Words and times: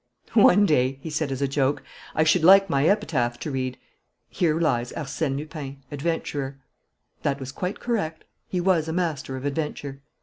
"One 0.33 0.65
day," 0.65 0.97
he 1.03 1.11
said, 1.11 1.31
as 1.31 1.43
a 1.43 1.47
joke, 1.47 1.83
"I 2.15 2.23
should 2.23 2.43
like 2.43 2.71
my 2.71 2.87
epitaph 2.87 3.37
to 3.41 3.51
read, 3.51 3.77
'Here 4.29 4.59
lies 4.59 4.91
Arsène 4.93 5.37
Lupin, 5.37 5.83
adventurer.'" 5.91 6.57
That 7.21 7.39
was 7.39 7.51
quite 7.51 7.79
correct. 7.79 8.23
He 8.47 8.59
was 8.59 8.87
a 8.87 8.93
master 8.93 9.37
of 9.37 9.45
adventure. 9.45 10.01